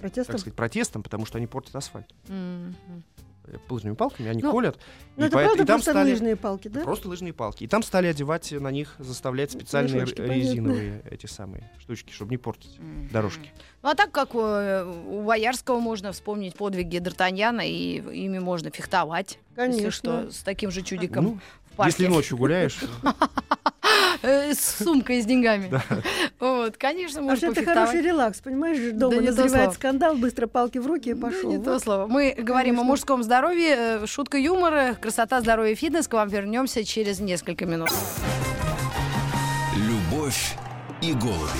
[0.00, 0.32] Протестом.
[0.32, 2.70] так сказать, протестом, потому что они портят асфальт э,
[3.68, 4.78] лыжными палками, они Ну, колят.
[5.16, 6.80] Ну, и это поэт- правда и там просто стали лыжные палки, да?
[6.82, 7.64] просто лыжные палки.
[7.64, 10.48] И там стали одевать на них, заставлять специальные Мешочки, р- понятно.
[10.48, 13.08] резиновые эти самые штучки, чтобы не портить м.
[13.12, 13.50] дорожки.
[13.82, 19.38] Ну, а так как э, у Боярского можно вспомнить подвиги Д'Артаньяна, и ими можно фехтовать.
[19.56, 19.90] Если Конечно.
[19.90, 21.38] что, с таким же чудиком Ну,
[21.72, 21.90] в парке.
[22.04, 22.78] если ночью гуляешь,
[24.22, 25.70] э, с сумкой с деньгами.
[26.60, 28.92] Вот, конечно, можно это хороший релакс, понимаешь?
[28.92, 31.50] Дома не то назревает скандал, быстро палки в руки и Да, пошел.
[31.50, 32.06] не то слово.
[32.06, 32.84] Мы говорим о Конечно.
[32.84, 36.06] мужском здоровье, э, шутка юмора, красота, здоровье, фитнес.
[36.08, 37.88] К вам вернемся через несколько минут.
[39.76, 40.54] Любовь
[41.00, 41.50] и голуби.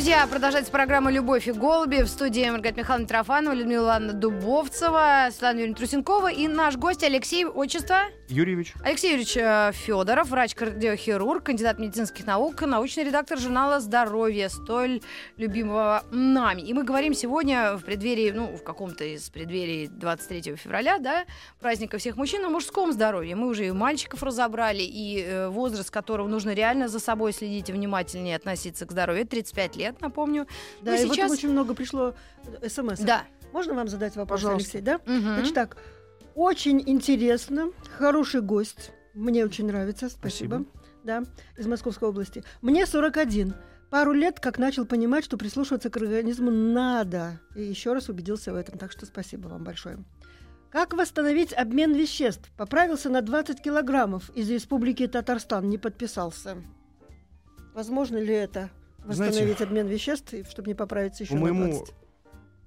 [0.00, 2.00] Друзья, продолжается программа «Любовь и голуби».
[2.00, 7.44] В студии Маргарита Михайловна Трофанова, Людмила Ивановна Дубовцева, Светлана Юрьевна Трусенкова и наш гость Алексей,
[7.44, 7.98] отчество?
[8.30, 15.02] Юрьевич, Алексей Юрьевич Федоров, врач-кардиохирург, кандидат медицинских наук, научный редактор журнала «Здоровье», столь
[15.36, 16.62] любимого нами.
[16.62, 21.24] И мы говорим сегодня в преддверии, ну, в каком-то из преддверий 23 февраля, да,
[21.60, 23.36] праздника всех мужчин, о мужском здоровье.
[23.36, 27.72] Мы уже и мальчиков разобрали, и э, возраст которого нужно реально за собой следить и
[27.72, 29.24] внимательнее относиться к здоровью.
[29.24, 30.46] Это 35 лет, напомню.
[30.82, 32.14] Да, Ну, и вот сейчас- очень много пришло
[32.62, 33.00] э, смс.
[33.00, 33.24] Да.
[33.52, 34.78] Можно вам задать вопрос, Пожалуйста.
[34.78, 35.00] Алексей, да?
[35.06, 35.34] Мгм.
[35.34, 35.76] Значит так,
[36.34, 38.92] очень интересно, хороший гость.
[39.14, 40.56] Мне очень нравится, спасибо.
[40.62, 40.80] Спасибо.
[41.02, 41.22] Да,
[41.56, 42.44] из Московской области.
[42.62, 43.54] Мне 41.
[43.90, 47.40] Пару лет, как начал понимать, что прислушиваться к организму надо.
[47.56, 49.98] И еще раз убедился в этом, так что спасибо вам большое.
[50.70, 52.48] Как восстановить обмен веществ?
[52.56, 56.58] Поправился на 20 килограммов из республики Татарстан, не подписался.
[57.74, 58.70] Возможно ли это?
[59.04, 61.94] Знаете, Восстановить обмен веществ, и чтобы не поправиться еще по на моему 20?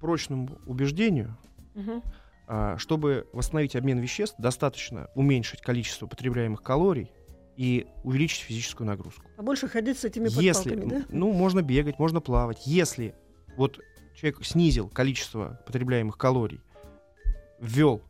[0.00, 1.36] прочному убеждению,
[1.74, 2.02] Мгм.
[2.46, 7.10] а, чтобы восстановить обмен веществ, достаточно уменьшить количество потребляемых калорий
[7.56, 9.22] и увеличить физическую нагрузку.
[9.36, 10.96] Побольше ходить с этими Если, подпалками, да?
[10.96, 12.66] м, ну, можно бегать, можно плавать.
[12.66, 13.14] Если
[13.56, 13.78] вот
[14.14, 16.60] человек снизил количество потребляемых калорий,
[17.60, 18.02] ввел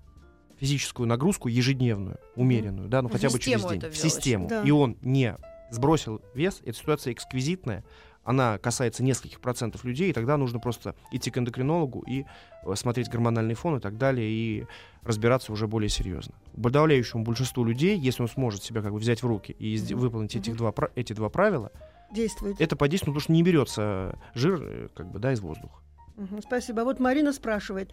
[0.58, 4.62] физическую нагрузку ежедневную, умеренную, да, ну В хотя бы через день, в систему, Да.
[4.62, 5.36] и он не
[5.70, 7.84] сбросил вес, эта ситуация эксквизитная,
[8.24, 12.24] она касается нескольких процентов людей, и тогда нужно просто идти к эндокринологу и
[12.64, 14.66] э, смотреть гормональный фон и так далее, и
[15.02, 16.34] разбираться уже более серьезно.
[16.60, 19.98] Подавляющему большинству людей, если он сможет себя как бы взять в руки и Мгм.
[19.98, 20.58] выполнить этих Мгм.
[20.58, 21.70] два, эти два правила,
[22.12, 22.60] Действует.
[22.60, 25.74] это подействует, потому что не берется жир э, как бы, да, из воздуха.
[26.16, 26.82] Мгм, Спасибо.
[26.82, 27.92] А вот Марина спрашивает,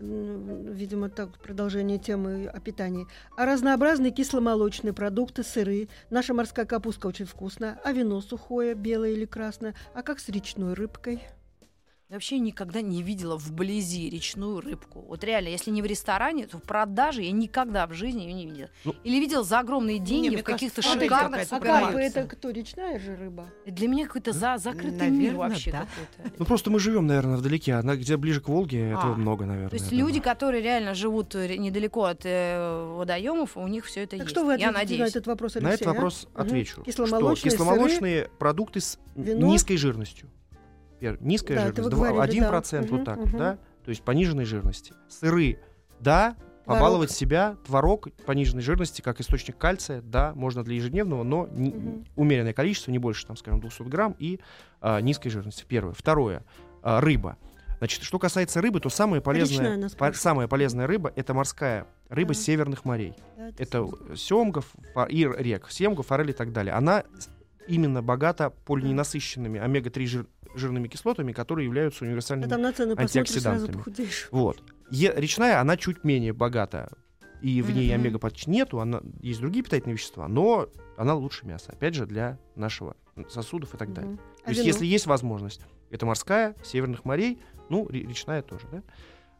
[0.00, 3.06] видимо, так продолжение темы о питании.
[3.36, 5.88] А разнообразные кисломолочные продукты, сыры.
[6.10, 7.80] Наша морская капуста очень вкусная.
[7.84, 9.74] А вино сухое, белое или красное?
[9.94, 11.22] А как с речной рыбкой?
[12.10, 15.04] Я вообще никогда не видела вблизи речную рыбку.
[15.06, 18.46] Вот реально, если не в ресторане, то в продаже я никогда в жизни ее не
[18.46, 18.68] видела.
[18.84, 21.60] Ну- Или видела за огромные деньги мне в каких-то кажется, шикарных А супермаркетах.
[21.60, 22.16] карпы супермаркет.
[22.16, 22.50] это кто?
[22.50, 23.48] Речная же рыба?
[23.64, 25.86] Для меня какой-то за закрытый мир наверно, вообще да.
[25.86, 26.34] какой-то.
[26.36, 29.44] Ну просто мы живем, наверное, вдалеке, а на- где ближе к Волге, этого А, много,
[29.46, 29.70] наверное.
[29.70, 30.22] То есть люди, думаю.
[30.24, 34.30] которые реально живут э, недалеко от э, водоемов, у них все это Так есть.
[34.30, 35.10] что вы Я ответите на надеюсь.
[35.10, 35.74] этот вопрос, На Алексей?
[35.76, 35.90] этот а?
[35.92, 36.42] вопрос Мгм.
[36.42, 36.82] отвечу.
[36.82, 39.46] Кисломолочные, что кисломолочные продукты с вино?
[39.46, 40.28] низкой жирностью.
[41.20, 42.48] Низкая Да, это жирность, вы два- говорили, один да.
[42.50, 43.38] процент Мгм, вот так, мгм.
[43.38, 44.92] да, то есть пониженной жирности.
[45.08, 45.58] Сыры,
[46.00, 46.36] да,
[46.66, 52.04] побаловать себя, творог пониженной жирности, как источник кальция, да, можно для ежедневного, но не- Мгм.
[52.16, 54.38] умеренное количество, не больше, там, скажем, 200 грамм, и
[54.82, 55.64] а, низкой жирности.
[55.66, 55.92] Первое.
[55.94, 56.44] Второе.
[56.82, 57.36] а, рыба.
[57.78, 62.40] Значит, что касается рыбы, то самая полезная, по- самая полезная рыба это морская рыба Да.
[62.40, 63.14] северных морей.
[63.36, 63.86] Да, Это
[64.16, 66.72] семгов фа- и рек, семгов, форель и так далее.
[66.74, 67.04] Она
[67.68, 72.48] именно богата полиненасыщенными омега-3 жир- жирными кислотами, которые являются А универсальными.
[72.72, 73.82] цены антиоксидантами.
[74.30, 74.62] Вот.
[74.90, 76.90] Е- речная, она чуть менее богата.
[77.42, 78.00] И в ней Мгм.
[78.02, 81.72] омега почти нету, она, есть другие питательные вещества, но она лучше мяса.
[81.72, 82.96] Опять же, для нашего
[83.30, 84.12] сосудов и так далее.
[84.12, 84.18] Мгм.
[84.18, 84.66] То А есть, вино?
[84.68, 88.82] если есть возможность, это морская, северных морей, ну, ре- речная тоже, да?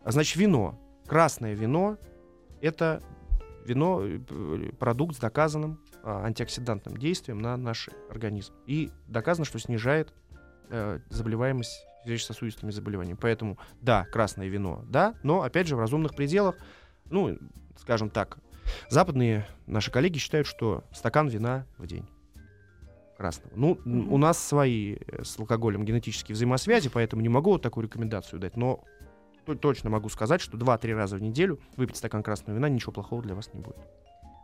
[0.03, 0.79] А значит, вино.
[1.07, 1.99] Красное вино—
[2.63, 3.03] это
[3.67, 8.55] вино, э, продукт с доказанным а, антиоксидантным действием на наш организм.
[8.67, 10.15] И доказано, что снижает
[10.71, 13.19] э, заболеваемость сердечно-сосудистыми заболеваниями.
[13.21, 16.57] Поэтому, да, красное вино, да, но, опять же, в разумных пределах,
[17.11, 17.37] ну,
[17.77, 18.39] скажем так,
[18.89, 22.07] западные наши коллеги считают, что стакан вина в день
[23.17, 23.53] красного.
[23.55, 24.13] Ну, Мгм.
[24.13, 28.57] у нас свои э, с алкоголем генетические взаимосвязи, поэтому не могу вот такую рекомендацию дать,
[28.57, 28.83] но
[29.45, 33.23] то- точно могу сказать, что 2-3 раза в неделю выпить стакан красного вина ничего плохого
[33.23, 33.77] для вас не будет.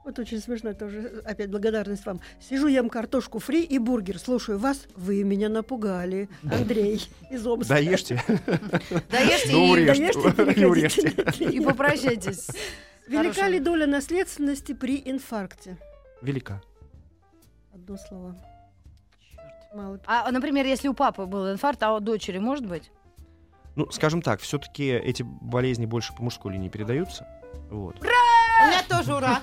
[0.07, 1.21] Вот очень смешно тоже.
[1.25, 2.21] Опять благодарность вам.
[2.40, 4.21] Сижу, ем картошку фри и бургер.
[4.21, 4.87] Слушаю вас.
[4.95, 6.29] Вы меня напугали.
[6.49, 7.75] Андрей из Омска.
[7.75, 8.23] Да ешьте.
[9.11, 10.12] Доешьте Ну, и- урежьте.
[10.33, 11.61] Доешьте и урежьте.
[11.62, 12.47] попрощайтесь.
[13.09, 15.77] Велика ли доля наследственности при инфаркте?
[16.23, 16.62] Велика.
[17.75, 18.37] Одно слово.
[19.75, 20.01] Мало.
[20.07, 22.92] А, например, если у папы был инфаркт, а у дочери может быть?
[23.75, 27.27] Ну, скажем так, все-таки эти болезни больше по мужской линии передаются.
[27.71, 27.97] Вот.
[28.62, 29.40] У меня тоже ура.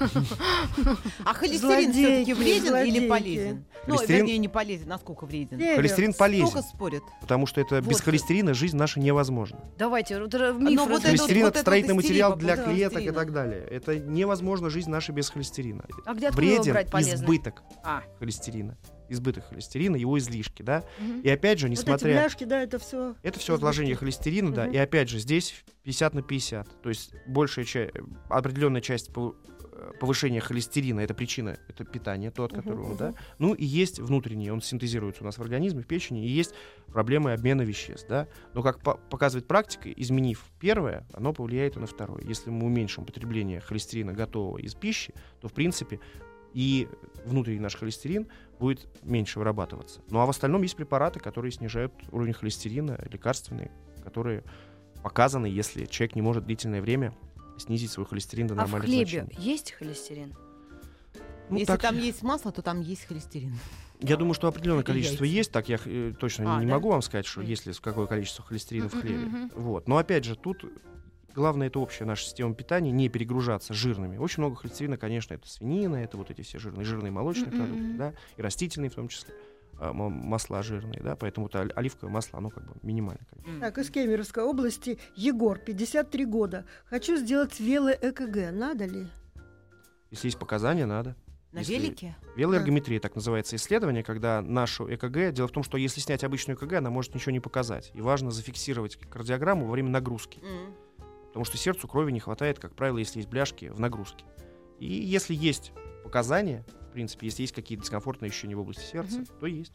[1.25, 3.65] А холестерин все-таки вреден или полезен?
[3.87, 4.87] Ну, вернее, не полезен.
[4.87, 5.57] Насколько вреден?
[5.59, 7.03] Холестерин Сколько полезен, спорят?
[7.21, 9.59] потому что это без холестерина жизнь наша невозможна.
[9.77, 13.61] Давайте, миф Ну, это Холестерин это строительный материал для клеток и так далее.
[13.69, 15.85] Это невозможно жизнь наша без холестерина.
[16.05, 17.15] А где откуда брать полезно?
[17.15, 18.03] избыток А.
[18.19, 18.77] холестерина.
[19.09, 20.83] Избыток холестерина, его излишки, да.
[20.99, 21.21] Мгм.
[21.21, 22.13] И опять же, Вот эти несмотря...
[22.13, 23.15] бляшки, да, это все.
[23.23, 24.65] Это все отложение холестерина, да.
[24.65, 24.73] Мгм.
[24.73, 26.81] И опять же, здесь 50 на 50.
[26.81, 27.93] То есть большая часть,
[28.29, 32.97] определенная часть э, повышения холестерина это причина, это питание, то, от которого, мгм.
[32.97, 33.13] да.
[33.39, 36.53] Ну и есть внутренний, он синтезируется у нас в организме, в печени, и есть
[36.87, 38.27] проблемы обмена веществ, да.
[38.53, 42.23] Но как по- показывает практика, изменив первое, оно повлияет и на второе.
[42.23, 45.99] Если мы уменьшим потребление холестерина готового из пищи, то в принципе
[46.53, 46.87] и
[47.25, 48.27] внутренний наш холестерин
[48.59, 50.01] будет меньше вырабатываться.
[50.09, 53.71] Ну а в остальном есть препараты, которые снижают уровень холестерина, лекарственные,
[54.03, 54.43] которые
[55.01, 57.13] показаны, если человек не может длительное время
[57.57, 59.35] снизить свой холестерин до А в нормальных хлебе значений.
[59.39, 60.33] есть холестерин?
[61.49, 63.53] Ну, Если так, там есть масло, то там есть холестерин.
[63.99, 65.37] Я думаю, что определенное количество яйца.
[65.37, 66.73] есть, так я э, точно А, не да?
[66.73, 69.49] могу вам сказать, что есть ли какое количество холестерина в хлебе.
[69.55, 69.87] Вот.
[69.87, 70.65] Но опять же, тут
[71.33, 74.17] главное это общая наша система питания, не перегружаться жирными.
[74.17, 77.93] Очень много холестерина, конечно, это свинина, это вот эти все жирные, жирные молочные Мгм, продукты,
[77.97, 79.33] да, и растительные в том числе,
[79.79, 83.25] а, масла жирные, да, поэтому вот оль- оливковое масло, оно как бы минимальное.
[83.29, 83.59] количество.
[83.59, 86.65] Так, из Кемеровской области Егор, 53 года.
[86.85, 88.51] Хочу сделать вело-ЭКГ.
[88.51, 89.07] Надо ли?
[90.11, 91.15] Если есть показания, надо.
[91.51, 92.15] На Если- велике?
[92.35, 96.73] Велоэргометрия, так называется исследование, когда нашу ЭКГ, дело в том, что если снять обычную ЭКГ,
[96.73, 97.91] она может ничего не показать.
[97.93, 100.39] И важно зафиксировать кардиограмму во время нагрузки.
[100.43, 100.73] М.
[101.33, 104.23] Потому что сердцу крови не хватает, как правило, если есть бляшки в нагрузке.
[104.79, 105.71] И если есть
[106.03, 109.25] показания, в принципе, если есть какие-то дискомфортные ощущения в области сердца, Мгм.
[109.39, 109.71] то есть.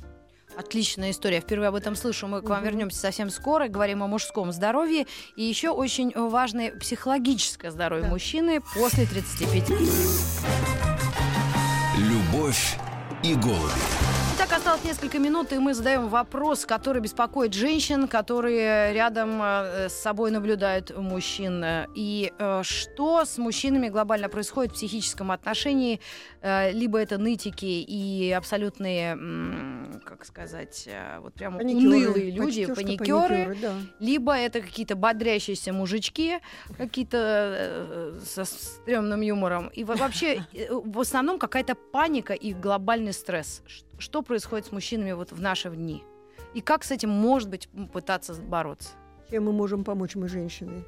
[0.57, 1.40] Отличная история.
[1.40, 2.27] Впервые об этом слышу.
[2.29, 3.66] Мы к вам вернемся совсем скоро.
[3.68, 5.07] Говорим о мужском здоровье.
[5.37, 8.11] И еще очень важное психологическое здоровье Да.
[8.11, 9.68] мужчины после 35.
[11.99, 12.79] Любовь
[13.25, 14.08] и голуби.
[14.51, 19.93] Итак, осталось несколько минут, и мы задаем вопрос, который беспокоит женщин, которые рядом э, с
[19.93, 21.63] собой наблюдают мужчин.
[21.95, 26.01] И э, что с мужчинами глобально происходит в психическом отношении?
[26.41, 29.19] Э, либо это нытики и абсолютные,
[30.07, 30.89] как сказать,
[31.21, 33.59] вот прям унылые люди, Почти что паникеры.
[33.61, 33.75] да.
[34.01, 36.39] Либо это какие-то бодрящиеся мужички,
[36.79, 39.69] какие-то со стрёмным юмором.
[39.69, 43.63] И во- вообще, в основном какая-то паника и глобальный стресс.
[43.99, 46.05] Что происходит с мужчинами вот в наши дни?
[46.55, 48.91] И как с этим, может быть, пытаться бороться?
[49.31, 50.85] Чем мы можем помочь, мы женщины?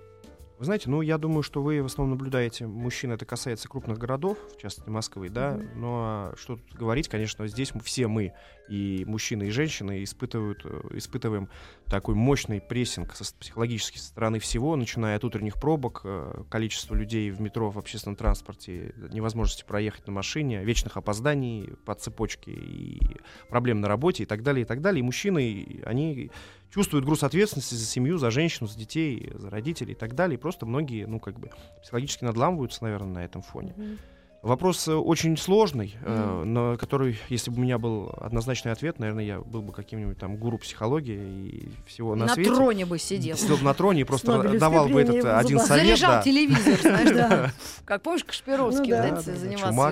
[0.59, 4.39] Вы знаете, ну, я думаю, что вы в основном наблюдаете мужчин, это касается крупных городов,
[4.55, 5.81] в частности Москвы, да, Мгм.
[5.81, 8.35] но а что тут говорить, конечно, здесь мы- все мы,
[8.71, 11.49] и мужчины, и женщины, испытывают, э, испытываем
[11.87, 17.31] такой мощный прессинг со, психологически со стороны всего, начиная от утренних пробок, э, количества людей
[17.31, 23.01] в метро, в общественном транспорте, невозможности проехать на машине, вечных опозданий по цепочке, и
[23.49, 25.01] проблем на работе, и так далее, и так далее.
[25.01, 26.31] И мужчины, они
[26.71, 30.39] чувствуют груз ответственности за семью, за женщину, за детей, за родителей и так далее.
[30.39, 31.51] И просто многие, ну, как бы,
[31.83, 33.75] психологически надламываются, наверное, на этом фоне.
[33.77, 33.99] Мгм.
[34.43, 36.55] Вопрос э, очень сложный, э, Мгм.
[36.55, 40.37] на который, если бы у меня был однозначный ответ, наверное, я был бы каким-нибудь там
[40.39, 42.55] гуру психологии и всего на, На свете.
[42.55, 43.37] троне бы сидел.
[43.37, 45.85] Сидел бы на троне и просто давал бы этот один совет.
[45.85, 46.23] Заряжал да.
[46.23, 47.51] телевизор, знаешь, да.
[47.85, 49.15] Как помнишь, Кашпировский Ну да.
[49.15, 49.89] вот Да, занимался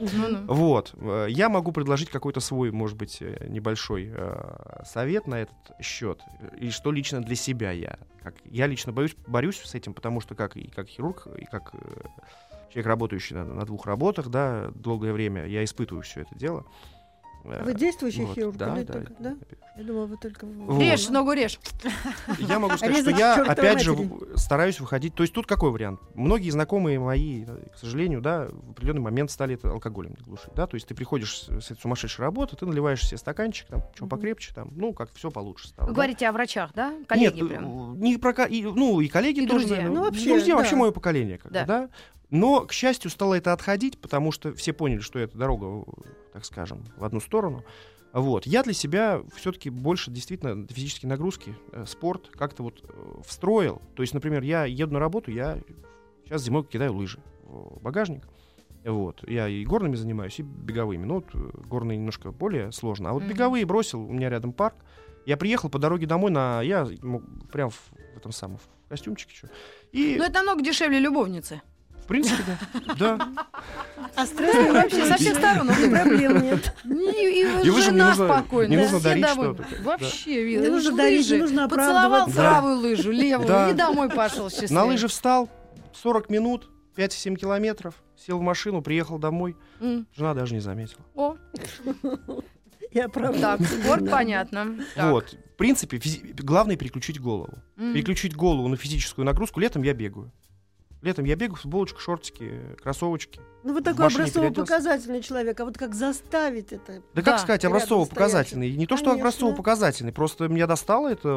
[0.00, 0.44] ерундой.
[0.46, 0.94] Вот.
[0.98, 6.20] э, Я могу предложить какой-то свой, может быть, э, небольшой э, совет на этот счет.
[6.58, 7.98] И что лично для себя я.
[8.22, 11.72] Как, я лично боюсь, борюсь с этим, потому что как, и как хирург, и как
[11.74, 11.78] э,
[12.76, 16.66] человек, работающий на, на двух работах, да, долгое время, я испытываю все это дело.
[17.44, 18.56] Э, Вы действующий вот, хирург?
[18.56, 19.36] Да, или да, только- да?
[19.76, 20.46] Я думала, вы только...
[20.46, 20.80] Вот.
[20.80, 21.60] Режь, ногу режь.
[22.38, 23.94] Я могу сказать, что я, опять же,
[24.36, 25.14] стараюсь выходить.
[25.14, 26.00] То есть тут какой вариант?
[26.14, 30.54] Многие знакомые мои, э, к сожалению, да, в определенный момент стали это алкоголем глушить.
[30.54, 30.66] Да?
[30.66, 34.08] То есть ты приходишь с, этой сумасшедшей работы, ты наливаешь себе стаканчик, там, Мгм.
[34.08, 35.88] покрепче, там, ну, как все получше стало.
[35.88, 36.94] Вы говорите о врачах, да?
[37.06, 37.92] Коллеги Нет, прям.
[37.92, 39.76] э, не про ну и коллеги И тоже, друзья.
[39.76, 39.98] наверное.
[39.98, 40.58] Ну, вообще, друзья, да.
[40.58, 41.90] вообще мое поколение, как Да.
[42.30, 45.84] Но, к счастью, стало это отходить, потому что все поняли, что это дорога,
[46.32, 47.64] так скажем, в одну сторону.
[48.12, 48.46] Вот.
[48.46, 53.82] Я для себя все-таки больше действительно физические нагрузки, э, спорт как-то вот э, встроил.
[53.94, 55.58] То есть, например, я еду на работу, я
[56.24, 58.26] сейчас зимой кидаю лыжи в багажник.
[58.84, 59.28] Вот.
[59.28, 61.04] Я и горными занимаюсь, и беговыми.
[61.04, 63.10] Ну, вот, э, горные немножко более сложно.
[63.10, 64.76] А вот беговые бросил, у меня рядом парк.
[65.26, 66.62] Я приехал по дороге домой на...
[66.62, 66.88] Я
[67.52, 69.34] прям в, в этом самом в костюмчике.
[69.34, 69.48] чё.
[69.92, 71.60] И, Ну, это намного дешевле любовницы.
[72.06, 72.42] В принципе,
[72.98, 73.16] да.
[73.16, 73.28] да.
[74.14, 75.68] А стресс вообще Со всех сторон.
[75.70, 76.72] И проблем нет.
[76.84, 78.76] И, и И лыжам не жена нужно- спокойная.
[78.76, 79.66] не нужно дарить что-то.
[79.82, 83.70] Вообще, Вил, Не нужно дарить, не нужно Поцеловал правую лыжу, левую, Да.
[83.70, 84.74] и домой пошел счастливый.
[84.74, 85.50] На лыжи встал,
[85.94, 89.56] 40 минут, 5-7 километров, сел в машину, приехал домой,
[90.16, 91.02] жена даже не заметила.
[91.16, 91.36] О,
[92.92, 93.40] Я правда.
[93.58, 94.76] так, спорт, понятно.
[94.94, 95.10] Так.
[95.10, 97.58] Вот, в принципе, физи- главное переключить голову.
[97.76, 99.60] Переключить голову на физическую нагрузку.
[99.60, 100.32] Летом я бегаю.
[101.06, 103.38] Летом я бегаю, футболочка, шортики, кроссовочки.
[103.62, 106.94] Ну, вы такой образцово-показательный человек, а вот как заставить это?
[106.94, 108.72] Да, Да, как сказать, рядом образцово-показательный.
[108.74, 111.28] Не то, что образцово-показательный, просто меня достало это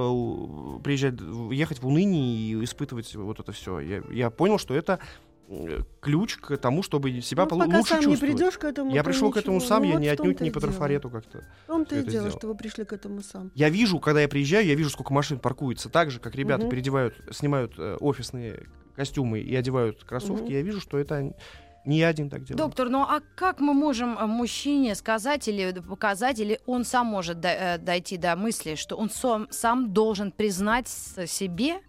[0.83, 1.13] приезжать,
[1.51, 3.79] ехать в уныние и испытывать вот это все.
[3.79, 4.99] Я, я понял, что это
[5.47, 9.03] э, ключ к тому, чтобы себя Ну, пока лучше сам не придешь к этому, я
[9.03, 9.69] пришел к этому ничего.
[9.69, 11.43] сам, Ну, я вот не отнюдь не по трафарету как-то.
[11.65, 12.31] В том-то и дело, сделал.
[12.39, 13.51] что вы пришли к этому сам.
[13.53, 15.89] Я вижу, когда я приезжаю, я вижу, сколько машин паркуется.
[15.89, 16.71] Так же, как ребята Мгм.
[16.71, 18.65] переодевают, снимают э, офисные
[19.03, 20.51] костюмы и одевают кроссовки, Мгм.
[20.51, 21.33] я вижу, что это
[21.85, 22.57] не я один так делаю.
[22.57, 27.37] Доктор, ну а как мы можем э, мужчине сказать или показать, или он сам может
[27.45, 31.79] э, дойти до мысли, что он сам, сам должен признать себе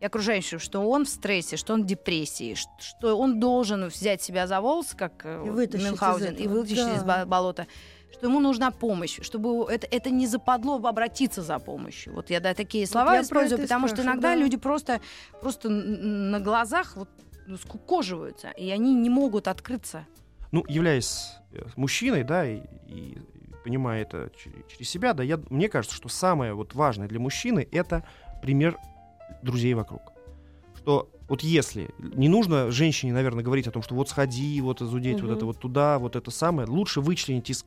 [0.00, 4.46] и окружающим, что он в стрессе, что он в депрессии, что он должен взять себя
[4.48, 6.96] за волосы, как э, И вытащить из Мюнхгаузен, и вытащить да.
[6.96, 7.66] из бо- болота,
[8.12, 12.14] что ему нужна помощь, чтобы это, это не западло обратиться за помощью.
[12.14, 14.36] Вот я да, такие слова про использую, потому что иногда да.
[14.36, 15.00] люди просто,
[15.40, 17.08] просто на глазах вот
[17.46, 20.06] ну, скукоживаются, и они не могут открыться.
[20.52, 23.18] Ну, являясь э, мужчиной, да, и, и
[23.64, 27.68] понимая это чер- через себя, да, я, мне кажется, что самое вот важное для мужчины
[27.70, 28.04] это
[28.42, 28.78] пример
[29.42, 30.12] друзей вокруг.
[30.76, 35.20] Что вот если не нужно женщине, наверное, говорить о том, что вот сходи, вот зудеть,
[35.20, 35.36] вот Мгм.
[35.36, 37.66] это вот туда, вот это самое, лучше вычленить из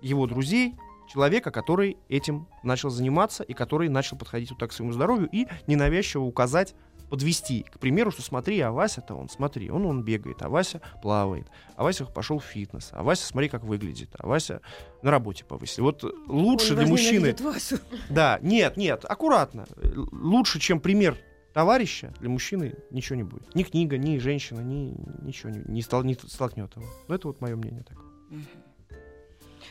[0.00, 0.74] его друзей
[1.08, 5.46] человека, который этим начал заниматься и который начал подходить вот так к своему здоровью и
[5.66, 6.74] ненавязчиво указать,
[7.08, 7.62] подвести.
[7.62, 11.82] К примеру, что смотри, а Вася-то он, смотри, он, он бегает, а Вася плавает, а
[11.82, 14.60] Вася пошел в фитнес, а Вася смотри, как выглядит, а Вася
[15.02, 15.84] на работе повысил.
[15.84, 17.34] Вот лучше Он для мужчины...
[17.40, 17.78] Васю.
[18.10, 19.66] Да, нет, нет, аккуратно.
[20.12, 21.16] Лучше, чем пример
[21.54, 23.54] товарища, для мужчины ничего не будет.
[23.54, 26.86] Ни книга, ни женщина, ни ничего не, не, стол- не столкнет его.
[27.08, 28.06] Ну, это вот мое мнение такое.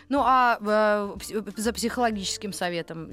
[0.10, 3.10] Ну, а э, пс- за психологическим советом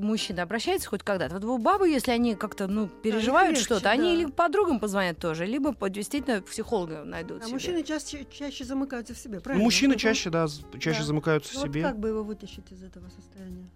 [0.00, 1.34] мужчина обращается хоть когда-то?
[1.34, 3.90] Вот у бабы, если они как-то, ну, переживают легче, что-то, да.
[3.90, 7.54] они или подругам позвонят тоже, либо действительно психолога найдут А себе.
[7.54, 9.64] мужчины чаще, чаще замыкаются в себе, Ну, правильно?
[9.64, 9.98] мужчины Мгм.
[9.98, 10.46] чаще, да,
[10.78, 11.04] чаще Да.
[11.04, 11.82] замыкаются Ну, в вот себе.
[11.82, 13.68] как бы его вытащить из этого состояния?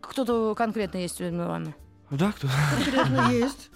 [0.00, 1.74] Кто-то конкретно есть у Ивановны?
[2.10, 2.46] Да, кто?
[2.76, 3.70] Конкретно есть.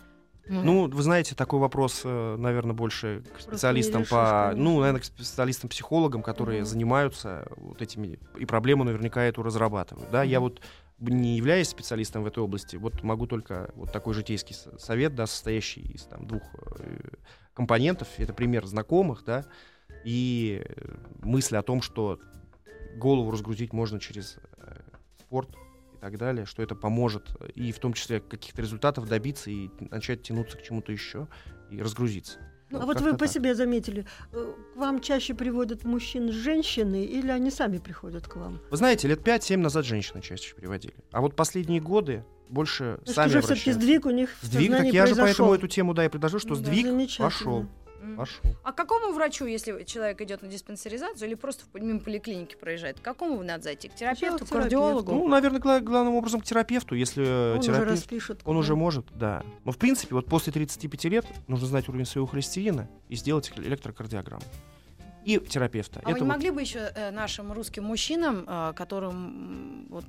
[0.48, 6.22] Ну, вы знаете, такой вопрос, наверное, больше к специалистам решишь, по, ну, наверное, к специалистам-психологам,
[6.22, 6.66] которые Мгм.
[6.66, 10.10] занимаются вот этими и проблему наверняка эту разрабатывают.
[10.10, 10.48] Да, я Мгм.
[10.48, 10.62] вот
[10.98, 15.80] не являюсь специалистом в этой области, вот могу только вот такой житейский совет, да, состоящий
[15.80, 16.42] из там двух
[16.78, 16.98] э,
[17.54, 18.08] компонентов.
[18.18, 19.44] Это пример знакомых, да,
[20.04, 22.18] и э, мысль о том, что
[22.96, 24.80] голову разгрузить можно через э,
[25.20, 25.48] спорт
[26.00, 30.56] так далее, что это поможет и в том числе каких-то результатов добиться и начать тянуться
[30.56, 31.28] к чему-то еще
[31.70, 32.38] и разгрузиться.
[32.40, 33.34] а Ну, вот вы как-то по так.
[33.34, 38.60] себе заметили, э, к вам чаще приводят мужчин женщины или они сами приходят к вам?
[38.70, 40.94] Вы знаете, лет 5-7 назад женщины чаще приводили.
[41.12, 43.80] А вот последние годы больше То есть сами уже все-таки обращаются.
[43.86, 45.24] сдвиг у них Сдвиг, так я же произошел.
[45.24, 47.66] поэтому эту тему, да, и предложил, что Да, сдвиг пошел.
[48.10, 48.16] М.
[48.16, 48.42] Пошел.
[48.64, 53.02] А к какому врачу, если человек идет на диспансеризацию или просто мимо поликлиники проезжает, к
[53.02, 53.88] какому надо зайти?
[53.88, 55.12] К терапевту, к кардиологу?
[55.12, 57.90] Ну, наверное, гла- главным образом к терапевту, если э, Он уже терапевт...
[57.90, 58.40] распишет.
[58.44, 59.42] Он уже может, да.
[59.64, 64.42] Но в принципе, вот после 35 лет нужно знать уровень своего холестерина и сделать электрокардиограмму.
[65.22, 66.00] И терапевта.
[66.02, 70.06] А вы Это не вот- могли бы еще э, нашим русским мужчинам, э, которым, вот,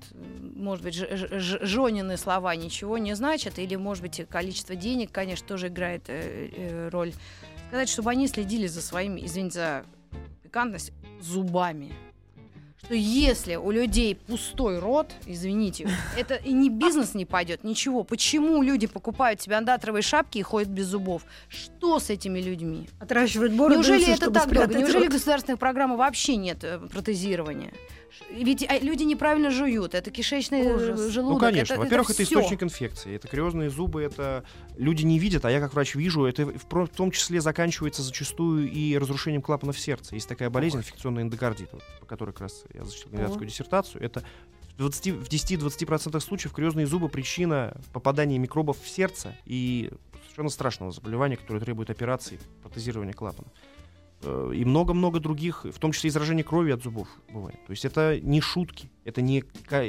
[0.55, 5.11] может быть, ж- ж- ж- жёнины слова ничего не значат, или, может быть, количество денег,
[5.11, 7.11] конечно, тоже играет э, э, роль,
[7.71, 9.85] сказать, чтобы они следили за своими, извините за
[10.43, 11.93] пикантность, зубами.
[12.83, 18.03] Что если у людей пустой рот, извините, это и не бизнес не пойдет, ничего.
[18.03, 21.21] Почему люди покупают себе андатровые шапки и ходят без зубов?
[21.47, 22.89] Что с этими людьми?
[22.99, 24.77] Отращивает бороду, Неужели это так долго?
[24.77, 25.13] Неужели рот.
[25.13, 27.71] государственных программ вообще нет э, протезирования?
[28.31, 29.95] Ведь а, люди неправильно жуют.
[29.95, 31.09] Это кишечный э, Ужас.
[31.11, 31.41] желудок.
[31.41, 31.77] Ну, конечно.
[31.77, 32.39] Во-первых, это, всё.
[32.39, 33.15] источник инфекции.
[33.15, 34.43] Это кариозные зубы, это
[34.77, 36.25] люди не видят, а я как врач вижу.
[36.25, 40.15] Это в том числе заканчивается зачастую и разрушением клапанов сердца.
[40.15, 44.03] Есть такая болезнь, инфекционный эндокардит, вот, по которой как раз я защитил кандидатскую диссертацию.
[44.03, 44.23] Это
[44.73, 49.91] в 20 в 10-20% случаев кариозные зубы причина попадания микробов в сердце и
[50.23, 53.49] совершенно страшного заболевания, которое требует операции, протезирования клапана.
[54.23, 57.57] Э, И много-много других, в том числе и заражение крови от зубов бывает.
[57.65, 59.43] То есть это не шутки, это не,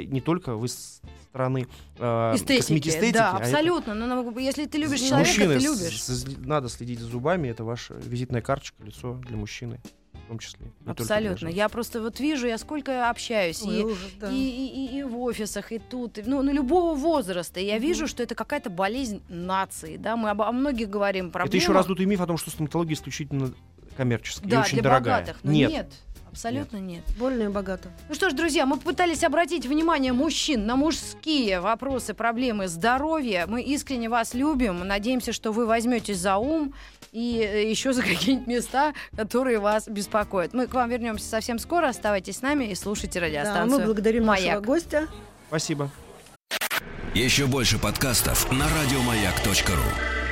[0.07, 1.67] не только вы с стороны
[1.97, 3.93] э, Эстетики, косметистетики, да, а это- абсолютно.
[3.93, 6.03] Но, ну, если ты любишь человека, Мужчины, ты с- любишь.
[6.03, 9.79] с- надо следить за зубами, это ваша визитная карточка, лицо для мужчины.
[10.13, 10.71] В том числе.
[10.85, 11.49] Абсолютно.
[11.49, 14.31] Я просто вот вижу, я сколько общаюсь, Ой, и, ужас, да.
[14.31, 17.59] и, и- и- и в офисах, и тут, и- ну, ну, любого возраста.
[17.59, 17.81] И я Мгм.
[17.83, 21.49] вижу, что это какая-то болезнь нации, да, мы об- о многих говорим, проблема.
[21.49, 23.53] Это еще раздутый миф о том, что стоматология исключительно
[23.93, 25.19] коммерческая да, и очень для дорогая.
[25.21, 25.39] богатых.
[25.43, 25.71] Но нет.
[25.71, 25.91] нет.
[26.31, 27.03] абсолютно нет.
[27.17, 27.89] Больно и богато.
[28.09, 33.45] Ну что ж, друзья, мы попытались обратить внимание мужчин на мужские вопросы, проблемы здоровья.
[33.47, 34.79] Мы искренне вас любим.
[34.79, 36.73] Надеемся, что вы возьметесь за ум
[37.11, 40.53] и э, еще за какие-нибудь места, которые вас беспокоят.
[40.53, 41.87] Мы к вам вернемся совсем скоро.
[41.89, 43.79] Оставайтесь с нами и слушайте Да, радиостанцию.
[43.79, 44.65] мы благодарим нашего «Маяк».
[44.65, 45.07] гостя.
[45.47, 45.91] Спасибо.
[47.13, 50.22] Еще больше подкастов на радиомаяк.ру.